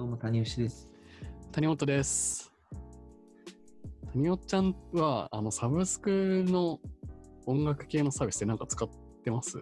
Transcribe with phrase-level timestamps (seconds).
[0.00, 0.88] どうも、谷吉です。
[1.52, 2.50] 谷本です。
[4.14, 6.80] 谷本ちゃんは、あの、サブスクの
[7.44, 8.88] 音楽系のサービスでなんか使っ
[9.22, 9.58] てます？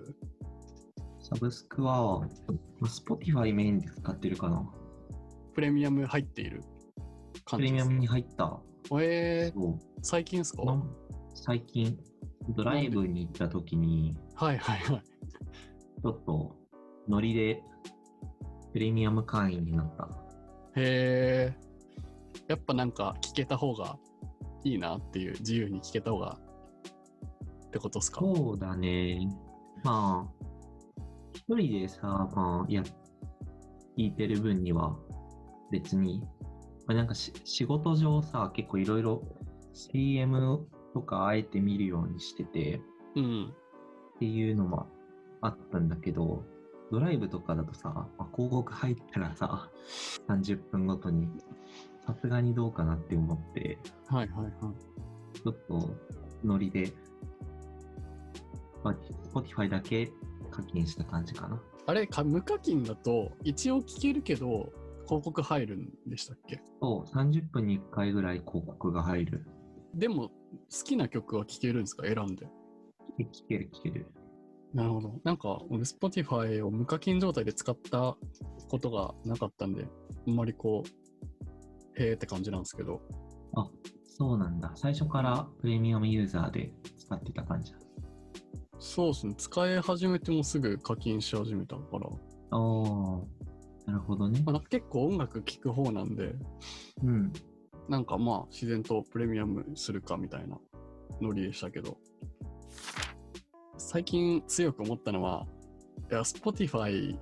[1.19, 2.29] サブスクは、ま
[2.83, 4.65] あ Spotify メインで使ってるかな。
[5.57, 6.63] プレミアム入っている
[7.33, 7.89] プ感じですか？
[7.89, 8.61] レミアムに入った。
[8.93, 10.63] えー、最近ですか？
[10.65, 10.85] ま
[11.35, 11.99] 最近、
[12.51, 15.03] ドライブに行った時に、はいはいはい。
[15.03, 16.55] ちょっと、
[17.09, 17.61] ノリで、
[18.73, 20.09] プレミアム会員になった。
[20.79, 21.57] へえ。
[22.49, 23.99] やっぱなんか聞けた方が
[24.65, 26.39] いいなっていう、自由に聞けた方が
[27.67, 28.21] ってことですか？
[28.21, 29.29] そうだね。
[29.85, 30.45] まあ、
[31.35, 32.83] 一人でさ、まあ、いや、
[33.97, 34.97] 聞いてる分には、
[35.71, 36.21] 別に、
[36.87, 39.23] まあ、なんかし仕事上さ、結構いろいろ
[39.75, 42.81] CM とかあえて見るようにしてて、
[43.17, 43.55] うん。
[44.15, 44.87] っていうのも
[45.43, 46.43] あったんだけど、
[46.91, 49.71] ドライブとかだとさ、まあ、広告入ったらさ、
[50.29, 51.29] 30分ごとに、
[52.07, 54.53] さすがにどうかなって思って、はいはいはい。
[55.39, 55.91] ちょっと
[56.45, 56.93] ノリで、
[58.83, 60.11] まあ Spotify だけ
[60.51, 61.61] 課金した感じかな。
[61.87, 64.73] あれか、無課金だと一応聞けるけど、
[65.07, 66.61] 広告入るんでしたっけ？
[66.81, 69.47] そう、30分に1回ぐらい広告が入る。
[69.95, 70.33] でも、好
[70.85, 72.07] きな曲は聴けるんですか？
[72.07, 72.47] 選んで。
[73.17, 74.07] で聞ける聞ける。
[74.75, 75.21] なるほど。
[75.25, 78.17] なんか、俺、Spotify を無課金状態で使った
[78.69, 79.87] ことがなかったんで、
[80.27, 83.01] あんまりこう、へーって感じなんですけど。
[83.57, 83.69] あ、
[84.05, 84.73] そうなんだ。
[84.75, 87.79] 最初からプレミアムユーザーで使ってた感じだ。
[88.79, 89.35] そうですね。
[89.37, 92.59] 使い始めてもすぐ課金し始めたから。
[92.59, 94.61] おー、なるほどねまあ、。
[94.69, 96.35] 結構音楽聴く方なんで、
[97.03, 97.33] うん。
[97.89, 100.59] なんかまあ、自然とプレミアムするかみたいな
[101.21, 101.97] ノリでしたけど。
[103.79, 105.47] 最近強く思ったのは、
[106.11, 107.17] いや、Spotify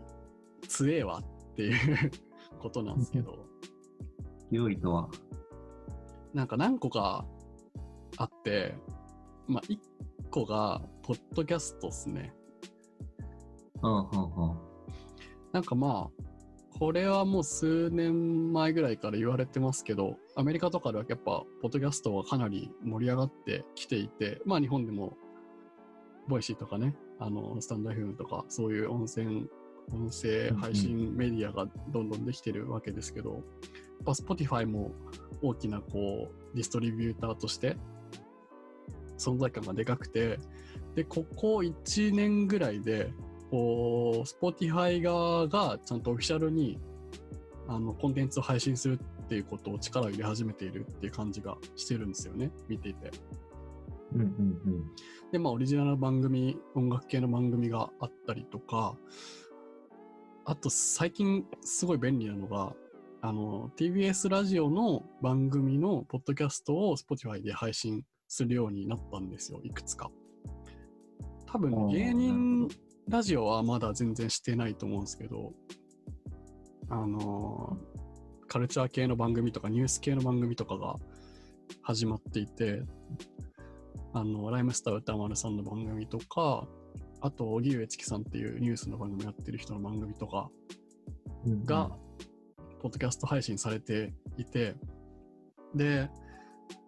[0.66, 2.10] 強えわっていう
[2.58, 3.46] ことなんですけど、
[4.50, 5.10] 強いとは。
[6.32, 7.26] なんか何個か
[8.16, 8.74] あって、
[9.46, 9.78] まあ、1
[10.30, 12.34] 個が、ポッドキャストっすね。
[13.82, 14.58] うん、うん、うん。
[15.52, 25.16] なんかまあ、これはもう数年前ぐらいから言われてますけど、アメリカとかではやっぱ、ポッドキャストはかなり盛り上がってきていて、まあ日本でも、
[26.28, 29.24] Voicy とかね、あの、スタンド FM とか、そういう音声、
[29.92, 33.42] 音声配信メディアがどんどんできてるわけですけど、やっ
[34.04, 34.92] ぱ Spotify も
[35.42, 37.76] 大きなこう、ディストリビューターとして、
[39.18, 40.38] 存在感がでかくて、
[40.94, 43.12] で、ここ1年ぐらいで、
[43.50, 46.78] こう、Spotify 側がちゃんとオフィシャルに、
[47.68, 53.10] あの、コンテンツを配信するっていうことを力を入れ始めているっていう感じがしてるんですよね、見ていて。
[54.22, 54.90] うん、うん、
[55.32, 58.96] で、まあ、オリジナル番組、音楽系の番組があったりとか、
[60.44, 62.74] あと、最近すごい便利なのが、
[63.22, 70.10] あの、TBS ラジオの番組のポッドキャストを Spotify で配信するようになったんですよ、いくつか。
[71.46, 72.68] 多分、芸人
[73.08, 75.52] ラジオはまだ全然してないと思うんですけど、
[76.88, 77.96] あのー
[78.46, 80.96] カルチャー系の番組とかニュース系の番組とかが
[81.82, 82.82] 始まっていて、
[84.12, 86.66] あの、ライムスター歌丸さんの番組とか、
[87.20, 90.50] あと、荻上チキさんっていうニュースの番組やってる人の番組とか
[91.44, 91.64] うん。
[91.64, 91.90] が、
[92.80, 94.74] ポッドキャスト配信されていて、
[95.74, 96.10] で、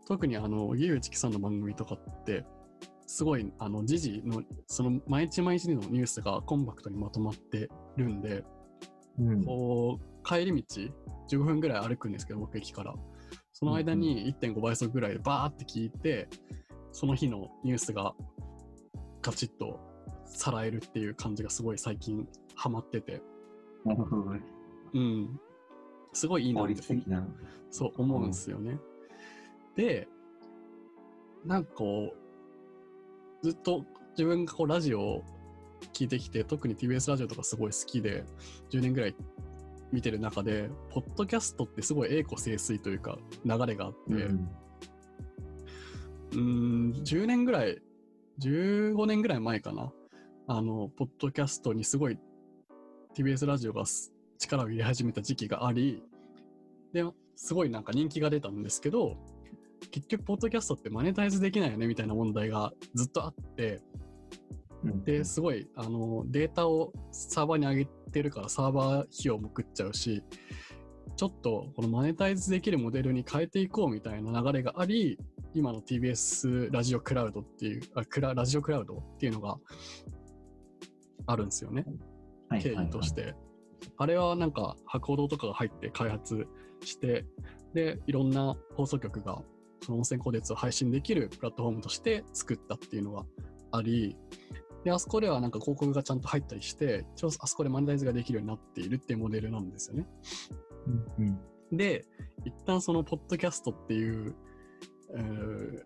[0.06, 2.44] 特にあの、荻上チキさんの番組とかって、
[3.06, 8.44] すごい、あの、時事の、その、毎日毎日のニュースがコンパクトにまとまってるんで、
[9.18, 10.80] うん、こう、帰り道、
[11.30, 12.94] 15分ぐらい歩くんですけど、僕駅から。
[13.52, 16.28] その間に1.5倍速ぐらいでバーって聞いて、
[16.92, 18.14] その日のニュースが
[19.22, 19.80] ガチッと
[20.24, 23.22] さらえるっていう感じがすごい最近ハマってて、
[23.84, 24.40] なるほどね。
[24.94, 25.40] うん。
[26.12, 26.82] すごいいいな効って。
[27.70, 28.78] そう思うんですよね。
[29.76, 30.08] で、
[31.44, 32.14] なんかこ
[33.42, 35.24] う、ずっと自分がこうラジオを
[35.92, 38.24] 聞いてきて、特に TBS ラジオとかすごい好きで、
[38.70, 39.16] 10年ぐらい
[39.92, 44.48] 見てる中で、ポッドキャストってすごい栄枯盛衰というか流れがあって、うん
[46.38, 47.82] うーん、10年ぐらい、
[48.40, 49.92] 15年ぐらい前かな。
[50.46, 52.18] あの、ポッドキャストにすごい
[53.14, 56.02] TBS ラジオがす力を入れ始めた時期があり、
[56.92, 57.04] で、
[57.34, 59.16] すごいなんか人気が出たんですけど、
[59.90, 63.82] 結局、ポッドキャストってマネタイズできないよねみたいな問題がずっとあって、
[64.84, 70.22] うんで、すごい、あの、データをサーバーに上げてるからサーバー費用も食っちゃうし、
[71.16, 75.18] ちょっとこのマネタイズできるモデルに変えていこうみたいな流れがあり、
[75.54, 79.58] 今の TBS ラジオクラウドっていう、あクララジオクラウドっていうのが
[81.26, 81.84] あるんですよね。
[82.60, 83.34] 経緯として。
[83.96, 86.46] あれはなんか博報堂とかが入って開発
[86.84, 87.24] して、
[87.74, 89.42] で、いろんな放送局が
[89.82, 93.24] その音声コンテンツを配信できるプラットフォームとして作ったっていうのが
[93.72, 94.16] あり、
[94.84, 100.06] で、あそこではなんか広告がちゃんと入ったりして、一応あそこでマネタイズができるようになっているっていうモデルなんですよね。
[101.18, 101.40] うん
[101.70, 101.76] うん。
[101.76, 102.04] で、
[102.44, 104.34] 一旦そのポッドキャストっていう、
[105.14, 105.82] えー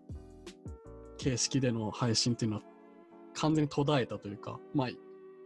[1.15, 2.63] 形式での配信っていうのは
[3.35, 4.89] 完全に途絶えたというか、まあ、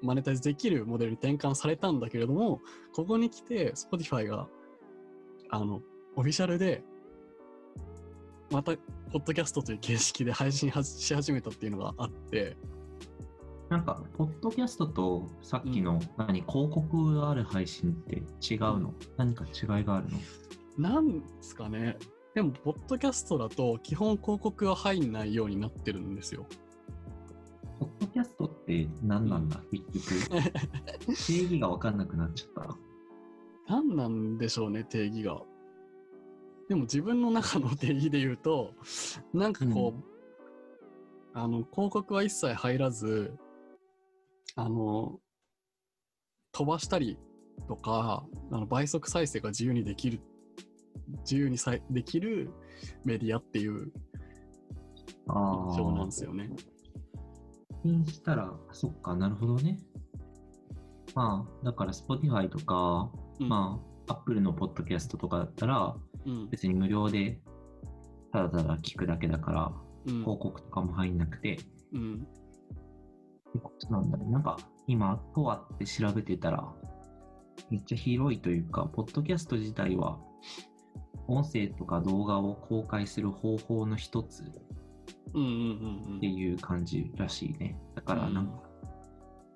[0.02, 2.62] マネタイズできるモデルに転換されたんだけれども、
[2.96, 4.48] ここに来て Spotify が、
[5.52, 5.82] あの、
[6.16, 6.84] オフィシャルで、
[8.50, 8.76] また、
[9.12, 12.58] ポッドキャストという形式で配信はし始めたっていうのがあって、
[13.70, 20.90] なんか、ポッドキャストとさっきの、何、広告がある配信って違うの、何か違いがあるの？
[20.90, 21.98] なんですかね。
[22.38, 26.46] でも、ポッドキャストだと基本広告は入んないようになってるんですよ。
[27.80, 29.84] ポッドキャストって何なんだ、結
[30.30, 30.46] 局。
[31.26, 32.78] 定義が分かんなくなっちゃった。
[33.68, 35.42] 何なんでしょうね、定義が。
[36.70, 38.76] でも自分の中の定義で言うと、
[39.34, 40.04] なんかこう、
[41.34, 43.36] あの、広告は一切入らず、
[44.56, 45.20] あの、
[46.52, 47.18] 飛ばしたり
[47.68, 50.22] とか、あの倍速再生が自由にできる、
[51.20, 52.52] 自由にさいできる
[53.06, 53.92] メディアっていう
[55.28, 56.50] あ印象なんですよね。
[57.84, 59.80] にしたら、そっか、なるほどね。
[61.16, 65.96] まあ、だから Spotify とか、うんまあ、Apple のポッドキャストとかだったら、
[66.26, 66.50] うん。
[66.50, 67.40] 別に無料で、
[68.32, 69.72] ただただ聞くだけだから、
[70.06, 70.20] うん。
[70.22, 71.58] 広告とかも入んなくて、
[71.94, 72.28] うん。
[73.50, 74.26] ってことなんだね。
[74.30, 74.58] なんか、
[74.88, 76.74] 今、とはって調べてたら、
[77.70, 80.20] めっちゃ広いというか、ポッドキャスト自体は、
[81.28, 84.46] 音声とか動画を公開する方法の一つっ
[86.20, 87.78] ていう感じらしいね。
[87.96, 88.64] だから、うんなんか、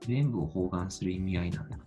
[0.02, 1.78] 全部を包含する意味合いなんだ。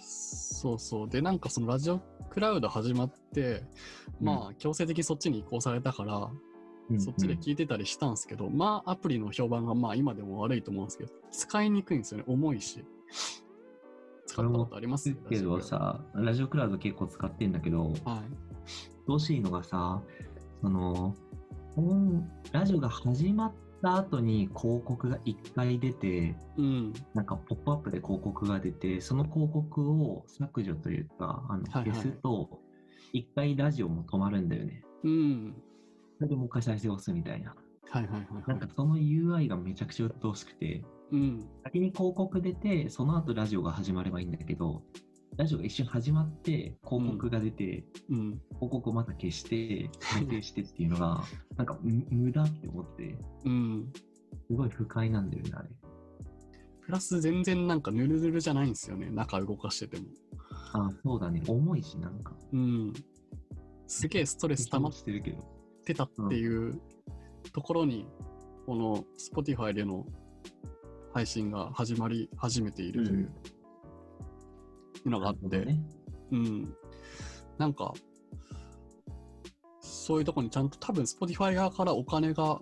[0.00, 1.08] そうそう。
[1.08, 2.00] で、なんかそのラジオ
[2.30, 3.62] クラウド始まって、
[4.20, 6.30] まあ、強制的にそっちに移行されたから、
[6.90, 12.24] うんそっちで聞いてたりしたんですけど、まあ、アプリの評判がまあ今でも悪いと思うんですけど、使いにくいんですよね。
[12.26, 12.84] 重いし。
[14.26, 18.53] 使ったことありますうんけどさ、ラジオクラウド結構使ってんだけど、はい。
[19.06, 20.02] どうしいのがさ、
[20.62, 21.14] その、
[21.76, 23.52] 音ラジオが始まっ
[23.82, 26.92] た後に広告が一回出て、うん。
[27.14, 32.60] なんかポップアップで広告が出て、その広告を削除というか、あの消すと、
[33.12, 34.82] 一回ラジオも止まるんだよね。
[35.04, 35.54] うん。
[36.18, 37.54] それでもう一回再生を押すみたいな。
[37.90, 38.68] はいはいはい、はいなんか。
[38.74, 41.46] その UI がめちゃくちゃ鬱陶しくて、うん。
[41.64, 44.82] 先に広告出て、その後ラジオが始まればいいんだけど、
[45.36, 48.18] ラジオが一瞬始まって、広告が出て、うん。
[48.50, 51.24] 広告をまた消して、再生してっていうのが、
[51.56, 53.92] なんかむ無駄って思って、うん。
[54.46, 55.68] すごい不快なんだよね、あれ。
[56.82, 59.10] プラス全然なんかヌルヌルじゃないんですよね。
[59.10, 60.06] 中動かしてても。
[60.72, 61.42] あ、そうだね。
[61.48, 62.36] 重いし、なんか。
[62.52, 62.92] うん。
[63.86, 65.38] すげえストレス溜まっしてるけど。
[65.84, 66.80] てたっていう
[67.52, 68.06] ところに、
[68.66, 70.06] この Spotify での
[71.12, 73.32] 配信が始まり始めているという
[75.06, 75.80] のがあって、ね。
[76.32, 76.74] うん。
[77.58, 77.92] なんか、
[79.80, 82.60] そういうとこにちゃんと多分 Spotify 側からお金が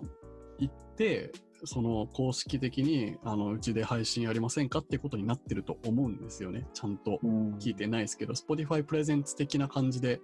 [0.59, 1.31] いって、
[1.65, 6.67] その公式的にあのうちで配信やりませんかってことになってると思うんですよね。
[6.73, 10.19] ちゃんとうん聞いてないですけど、Spotify プレゼンツ的な感じで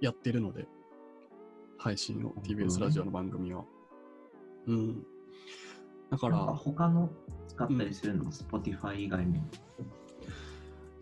[0.00, 0.66] やってるので、
[1.78, 3.64] 配信を、TBS ラジオの番組は。
[4.66, 5.02] うん。
[6.10, 7.10] だから、他の
[7.48, 9.42] 使ったりするの、Spotify 以外も。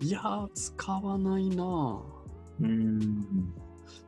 [0.00, 1.64] いやー、使わないな。
[1.64, 2.02] ぁ。
[2.62, 3.54] うん。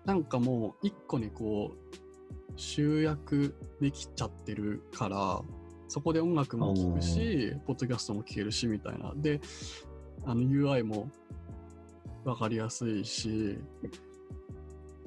[0.05, 5.43] なんかもう一個にこう集約できちゃってるから
[5.89, 9.13] そこで音楽も聴くしポッドキャストも聴けるしみたいな。
[9.17, 9.41] で
[10.25, 11.11] あの UI も
[12.25, 13.59] 分かりやすいし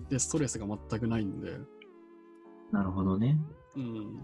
[0.09, 1.57] でストレスが全くないんで。
[2.71, 3.37] なるほどね。
[3.75, 4.19] うん。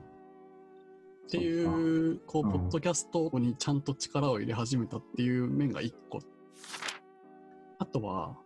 [1.28, 2.52] っていうこううん。
[2.52, 6.20] ポッドキャストにちゃんと力を入れ始めたっていう面が一個
[7.80, 8.38] あとは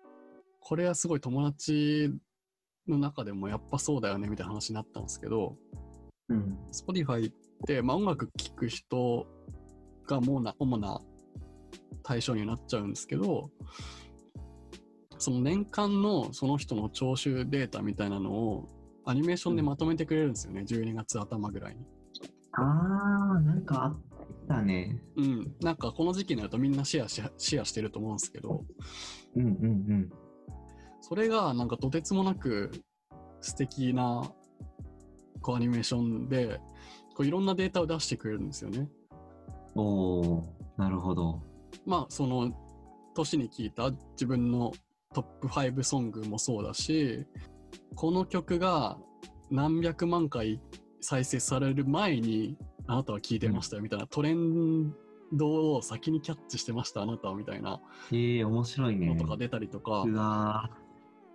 [0.59, 2.11] これはすごい友達
[2.87, 5.55] の中でもやっぱそうだよねみたいな話になったんですけど
[6.29, 6.57] うん。
[6.71, 7.33] Spotify っ
[7.67, 9.27] て、まあ、音楽聴く人
[10.07, 11.01] がもうな主な
[12.03, 13.49] 対象になっちゃうんですけど
[15.17, 18.67] その年間のその人の聴取データみたいなのを
[19.05, 21.85] アニメーションでまとめてくれるんですよね、12月頭ぐらいに。
[22.53, 24.04] あー、なんかあっ
[24.47, 25.01] たね。
[25.17, 28.65] うん、なんかこの時期になるとみんなシェアしシェアしてると思うんですけど
[29.35, 29.51] うんうんう
[29.93, 30.09] ん。
[31.01, 32.71] それがなんかとてつもなく
[33.41, 34.31] 素敵な
[35.41, 36.59] こうアニメーションで
[37.15, 38.89] こういろんなデータを出してくれるんですよね。
[39.75, 40.43] おー、
[40.77, 41.41] なるほど。
[41.85, 42.51] まあその
[43.13, 44.71] 年に聴いた自分の
[45.13, 47.25] トップ5ソングもそうだし、
[47.95, 48.97] この曲が
[49.51, 50.59] 何百万回
[51.01, 54.93] 再生される前にあなたは聴いてましたよみたいな、トレン
[55.33, 59.07] ドを先にキャッチしてましたあなたはみたいなええ面白いね。
[59.07, 60.69] のとか出たりとか、うわ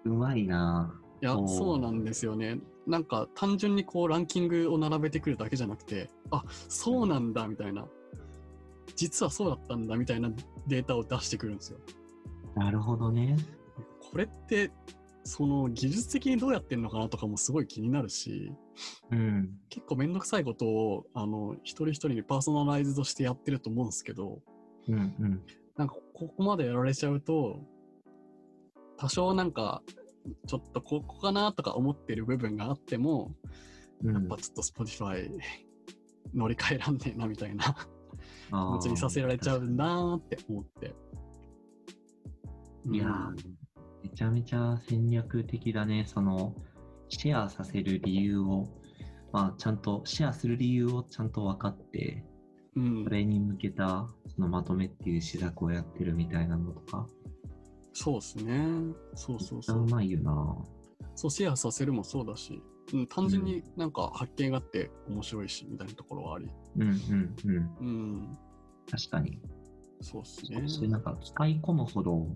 [0.06, 2.58] ーうまいないやそうなんですよね。
[2.86, 7.86] なんか単純にこうランキングを並べてくるだけじゃなくてあそうなんだみたいな。
[8.96, 10.30] 実はそうだったんだみたいな
[10.66, 11.78] データを出してくるんですよ。
[12.54, 13.36] なるほどね。
[14.10, 14.72] これって
[15.24, 18.52] その技術的にどうやってんのかなとかもすごい気になるし
[19.10, 19.50] うん。
[19.68, 24.40] 結構めんどくさいことをあの一人一人にパーソナライズとしてやってると思うんですけど
[24.88, 25.42] うんうん。
[25.76, 27.60] なんかここまでやられちゃうと
[28.96, 29.82] 多少なんか
[30.46, 33.34] ちょっとここかなとか思ってる部分があっても
[34.04, 35.30] うん、やっぱちょっと Spotify
[36.34, 37.76] 乗り換えらんねえなみたいな
[38.48, 40.94] 気持ちにさせられちゃうなーって思って。
[42.92, 43.42] いやうんー、
[44.02, 46.04] めちゃめちゃ戦略的だね。
[46.06, 46.54] その、
[47.08, 48.68] シェアさせる理由を、
[49.32, 52.24] まあ、ちゃんと、シェアする理由をちゃんと分かって、
[52.76, 57.06] うんそれに向けた、そのまとめっていう施策をやってるみたいなのとか、
[57.92, 58.94] そうですね。
[59.14, 59.86] そうそうそうう。
[59.86, 60.56] まいよな。
[61.14, 62.62] そう、シェアさせるもそうだし、
[62.94, 66.48] うん、単純になんか発見があって面白いし、みたいなところはあり。
[66.76, 67.76] うんうんうん。
[67.80, 68.38] うん、
[68.90, 69.38] 確かに。
[70.00, 70.64] そうですね。
[70.66, 72.26] それなんか使い込むほど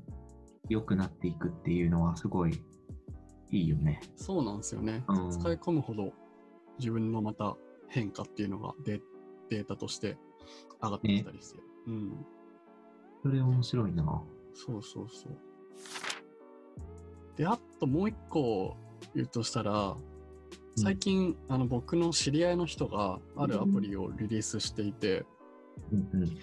[0.68, 2.62] 良くなっていくっていうのはすごい
[3.50, 4.00] いいよね。
[4.16, 5.04] そうなんですよね。
[5.08, 6.12] うん使い込むほど
[6.78, 7.56] 自分のまた
[7.88, 9.00] 変化っていうのがデ
[9.50, 10.16] データとして
[10.82, 11.60] 上がってきたりして。
[11.86, 12.26] うん。
[13.22, 14.22] それ面白いな。
[14.54, 15.36] そうそうそう。
[17.36, 18.76] で、あともう一個
[19.14, 19.96] 言うとしたら、
[20.76, 25.24] 最近、あの僕の知り合いの人があるアプリをリリースしていて、
[25.92, 26.38] うんうん。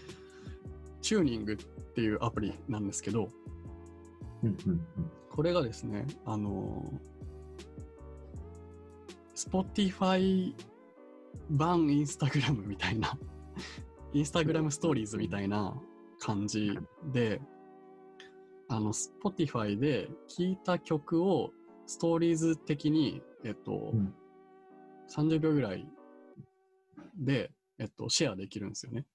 [1.01, 3.29] チューニングっていうアプリなんですけど、
[4.43, 4.81] うんうん
[5.31, 6.83] これがですね、あの、
[9.33, 10.53] Spotify
[11.49, 13.17] 版 Instagram みたいな、
[14.13, 15.73] Instagram ストーリーズみたいな
[16.19, 16.77] 感じ
[17.13, 17.41] で、
[18.67, 21.51] あの、Spotify で聴いた曲を
[21.87, 24.13] ストーリーズ的に、えっと、うん
[25.13, 25.85] 30秒ぐらい
[27.17, 29.05] で、えっと、シェアできるんですよね。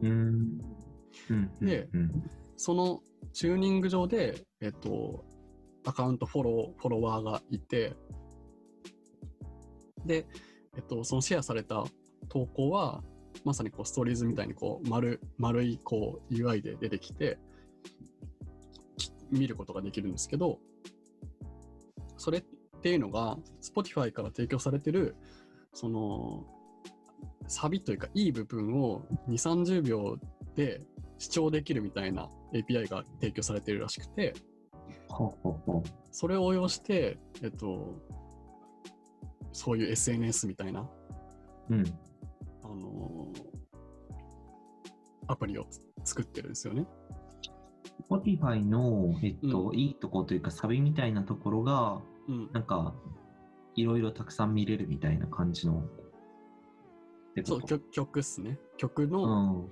[0.00, 0.08] うん。
[0.08, 0.60] うん。
[1.30, 2.30] うんうんでうん
[2.62, 3.00] その
[3.32, 5.24] チューニング上で、えっと、
[5.86, 7.94] アカウントフォロー、フォロワーがいて、
[10.04, 10.26] で、
[10.76, 11.84] えっと、そのシェアされた
[12.28, 13.02] 投稿は、
[13.46, 17.38] まさにこうストーリーズみたいにこう丸、丸いこう UI で出てきて、
[19.30, 20.58] 見ることができるんですけど、
[22.18, 22.44] それっ
[22.82, 25.16] ていうのが、Spotify から提供されてる、
[25.72, 26.44] その、
[27.48, 30.18] サビというか、いい部分を2、30秒
[30.54, 30.82] で
[31.20, 34.32] 視聴できるみたいな API が提供されてるらしくて、
[36.10, 38.00] それを応用して、えっと、
[39.52, 41.74] そういう SNS みたいな、う。
[41.74, 41.84] うん。
[42.64, 43.50] あのー
[45.26, 46.86] アプリをつ作ってるんですよね。
[48.10, 52.50] Spotify の、えっと、ういいところというか、サビみたいなところが、うん。
[52.52, 52.96] なんか、
[53.76, 55.84] いろいろたくさん見れるみたいな感じの。
[57.44, 58.58] そう、曲曲っすね。
[58.76, 59.70] 曲うの、ん。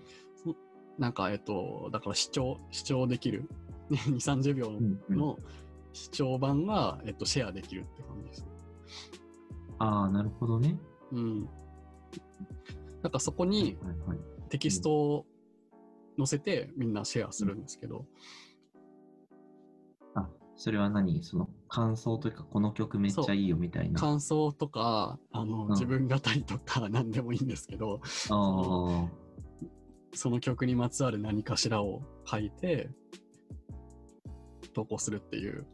[0.98, 3.48] なんか、えっと、だから視聴、視聴できる、
[3.90, 4.72] 2、30秒
[5.08, 5.38] の
[5.92, 8.46] 視聴版が、えっと、シェアできるって感じです。
[9.78, 10.78] ああ、なるほどね。
[11.12, 11.48] うん。
[13.02, 13.78] なんかそこに。
[14.48, 15.26] テキストを
[16.16, 18.06] 載せてみんなシェアするんですけど、
[20.14, 21.22] あ、それは何？
[21.22, 23.98] その感想というか、この曲めっちゃいいよみたいな。
[23.98, 28.00] あ感想とか、あの、ん自分語りとか何でもいいんですけど、
[28.30, 29.08] あ
[30.14, 32.90] その曲にまつわる何かしらを書いて、
[34.74, 35.66] 投稿するっていう。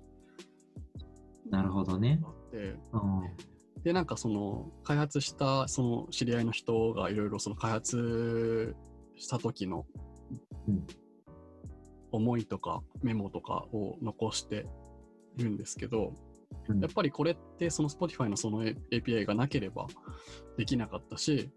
[1.49, 2.21] ー、なるほどね。
[2.25, 3.83] あって、うん。
[3.83, 8.75] で、なんかその、開発した、その知り合いの人がいろいろその開発
[9.17, 9.87] した時の
[10.69, 10.87] うん
[12.15, 14.67] 思いとかメモとかを残して
[15.37, 16.13] るんですけど、
[16.69, 19.89] うんやっぱりこれってその Spotify のその API がなければ
[20.57, 21.51] できなかったし、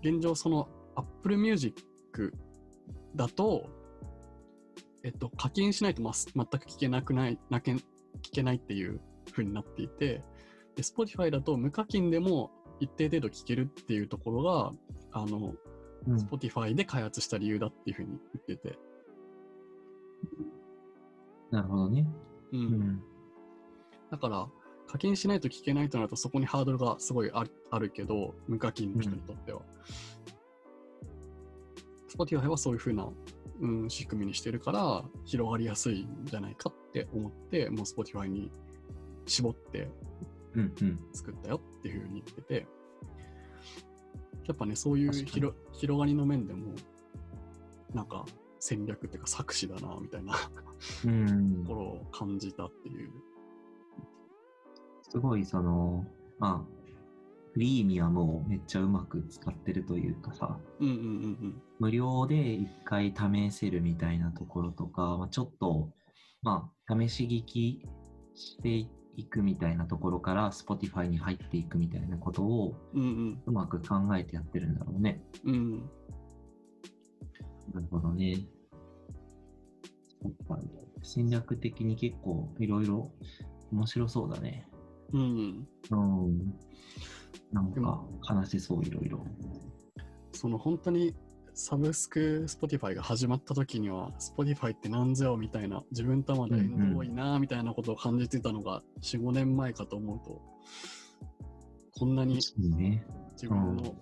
[0.00, 2.34] 現状その Apple Music
[3.14, 3.68] だと、
[5.02, 7.82] えっと、課金しないとます全く聞けなくない、なけ聞
[8.32, 10.22] けないっていう風になっていて、
[10.76, 14.72] で、Spotify だと無課金でも一定程度聞けるっていうところが、
[15.12, 15.54] あの、
[16.06, 18.76] うん Spotify で開発した理由だっていう風に言ってて、
[21.52, 22.06] なるほどね。
[22.52, 23.02] うんうん。
[24.10, 24.48] だから、
[24.88, 29.62] 課金しないと聞けないとなると、そこにハードルがすごいあるあるけど、無課金の人にとっては。
[32.16, 33.08] Spotify はそういう風な
[33.60, 38.50] うん、仕組みにしてるから広がりやすいんじゃないかって思って、もう Spotify に
[39.26, 39.88] 絞って。
[41.14, 42.66] 作ったよっていうふうに言ってて、
[44.46, 46.74] やっぱね、そういう広広がりの面でも、
[47.94, 48.24] なんか
[48.60, 50.34] 戦略っていうか作詞だな、みたいな
[51.04, 53.10] うんところを感じたっていう。
[55.08, 56.06] すごいその、
[56.38, 56.81] まあ、
[57.52, 65.90] フリーミアムをめっちゃうまく使ってるというかさ、うんうんうん無料で一回試せるみたいなところとか、まあ、ちょっと、
[66.42, 67.88] まあ、試し聞き
[68.34, 75.20] していくみたいなところから Spotify に入っていくみたいなことをうまく考えてやってるんだろうね。
[75.44, 75.54] うん。
[75.54, 75.90] うん。
[77.74, 78.46] なるほどね。
[81.02, 83.10] 戦略的に結構いろいろ
[83.72, 84.68] 面白そうだね。
[85.12, 85.66] うん。
[85.90, 85.96] う
[86.28, 86.54] ん。
[87.52, 89.24] なんか話せそういろいろ。
[90.32, 91.14] その本当に
[91.54, 100.40] サブスク Spotify が始まった時には Spotify って何ぞよみたいな自分とまで縁遠いなみたいなことを感じてたのが4、5年前かと思うと
[101.98, 102.40] こんなに。
[103.34, 103.94] 自分の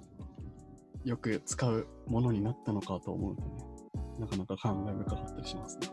[1.05, 3.49] よく使うものになったのかと思うとね
[4.21, 5.89] なかなか感慨深かったりしますね。